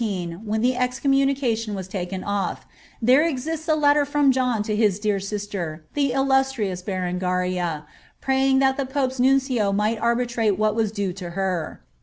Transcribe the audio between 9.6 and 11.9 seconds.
might arbitrate what was due lo hor."